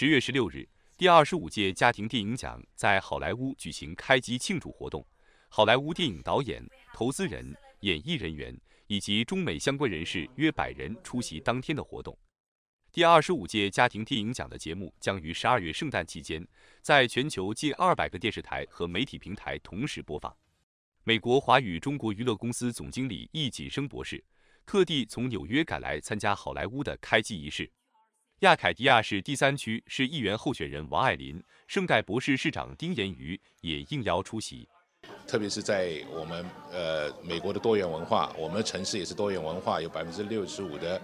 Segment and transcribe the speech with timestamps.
[0.00, 0.64] 十月十六日，
[0.96, 5.04] 第二十五届家庭电影奖在好莱坞举行开机庆祝活动，
[5.48, 8.56] 好莱坞电影导演、投资人、演艺人员
[8.86, 12.16] 以及中美相关人士约百人出席当天的活动。
[12.92, 16.46] 第二十五届家庭电影奖的节目将于十二月圣诞期间，
[16.80, 20.32] 在全球近二百个电视台和媒体平台同时播放。
[21.02, 24.24] 美国华语中国娱乐公司总经理易锦生博士
[24.64, 27.68] 特地从纽约赶来参加好莱坞的开机仪式。
[28.40, 34.68] 亚凯迪亚市第三区市议员候选人王爱林、圣盖博士市长丁延瑜也应邀出席。
[35.26, 41.00] 特别是在我们呃美国的多元文化，我们的城市也是多元文化，有百分之六十五的。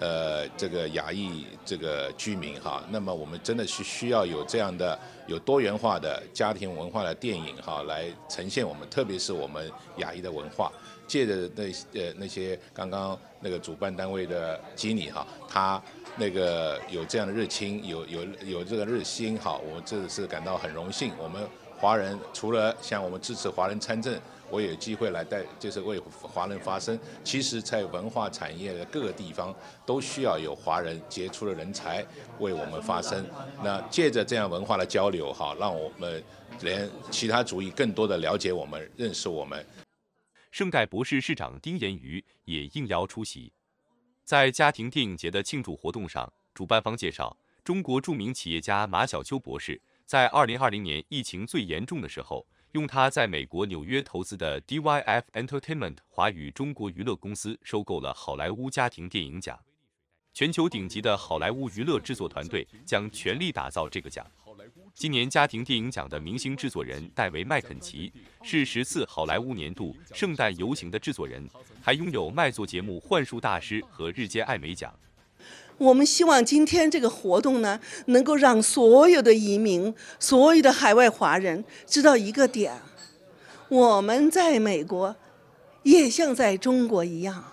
[0.00, 10.70] 呃，这个亚裔这个居民哈，那么我们真的是需要有这样的有多元化的家庭文化的电影哈，来呈现我们，特别是我们亚裔的文化。
[11.08, 11.64] 借着那
[12.00, 15.82] 呃那些刚刚那个主办单位的经理哈，他
[16.18, 21.12] 那个有这样的热情，有有有这个热心哈，我这是感到很荣幸。
[21.18, 24.20] 我们华人除了像我们支持华人参政。
[24.50, 26.98] 我有机会来带，就是为华人发声。
[27.22, 32.02] 其实，在文化产业的各个地方，都需要有华人杰出的人才
[32.38, 33.26] 为我们发声。
[33.62, 36.24] 那借着这样文化的交流，哈，让我们
[36.62, 39.62] 连其他主义更多的了解我们、认识我们。
[40.50, 43.52] 圣盖博士市长丁延瑜也应邀出席。
[44.28, 47.34] 在家庭电影节的庆祝活动上，主办方介绍，
[47.64, 52.46] 中国著名企业家马晓秋博士在2020年疫情最严重的时候。
[52.72, 59.58] 用他在美国纽约投资的 DYF Entertainment 华语中国娱乐公司收购了好莱坞家庭电影奖，
[60.38, 64.24] 全球顶级的好莱坞娱乐制作团队将全力打造这个奖。
[64.94, 68.12] 今年家庭电影奖的明星制作人戴维·麦肯齐
[68.44, 71.44] 是十次好莱坞年度圣诞游行的制作人，
[71.82, 74.94] 还拥有卖座节目《幻术大师》和日间艾美奖。
[75.76, 82.80] 我们希望今天这个活动呢，能够让所有的移民、所有的海外华人知道一个点：
[83.68, 85.16] 我们在美国
[85.82, 87.44] 也像在中国一样，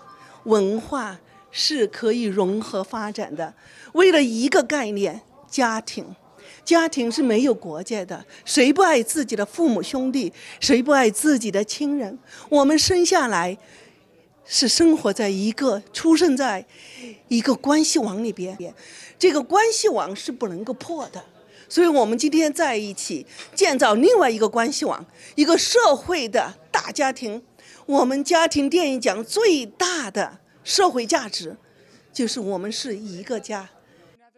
[0.44, 1.18] 文化
[1.56, 3.54] 是可以融合发展的。
[3.94, 6.04] 为了一个概念——家庭，
[6.62, 8.22] 家庭是没有国界的。
[8.44, 10.30] 谁不爱自己的父母兄弟？
[10.60, 12.18] 谁不爱自己的亲人？
[12.50, 13.56] 我们生下来。
[14.48, 16.64] 是生活在一个出生在
[17.26, 18.56] 一个关系网里边，
[19.18, 21.20] 这个关系网是不能够破的，
[21.68, 27.42] 所以我们今天在一起建造另外一个关系网，一个社会的大家庭。
[27.86, 31.56] 我们家庭电影奖最大的社会价值，
[32.12, 33.70] 就是我们是一个家。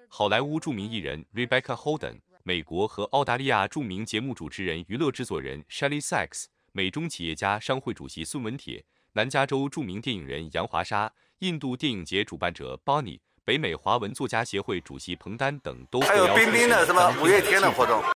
[0.08, 8.84] 好莱坞著名艺人 Rebecca Holden，美国和澳大利亚著名节目主持人、娱乐制作人 Shelly Sachs，美中企业家商会主席孙文铁。
[9.14, 18.02] 南加州著名电影人杨华沙、印度电影节主办者 Bonnie、北美华文作家协会主席彭丹等都还有冰冰的什么五月天的活动。